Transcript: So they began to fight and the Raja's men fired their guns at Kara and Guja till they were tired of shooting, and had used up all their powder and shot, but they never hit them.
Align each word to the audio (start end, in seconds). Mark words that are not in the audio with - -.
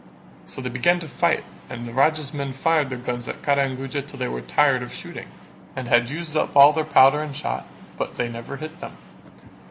So 0.47 0.61
they 0.63 0.69
began 0.69 0.99
to 1.01 1.07
fight 1.07 1.43
and 1.69 1.87
the 1.87 1.93
Raja's 1.93 2.33
men 2.33 2.53
fired 2.53 2.89
their 2.89 2.97
guns 2.97 3.27
at 3.27 3.43
Kara 3.43 3.65
and 3.65 3.77
Guja 3.77 4.01
till 4.01 4.17
they 4.17 4.27
were 4.27 4.41
tired 4.41 4.81
of 4.81 4.91
shooting, 4.91 5.27
and 5.75 5.87
had 5.87 6.09
used 6.09 6.35
up 6.35 6.55
all 6.55 6.73
their 6.73 6.83
powder 6.83 7.19
and 7.21 7.35
shot, 7.35 7.67
but 7.99 8.17
they 8.17 8.27
never 8.27 8.57
hit 8.57 8.79
them. 8.79 8.93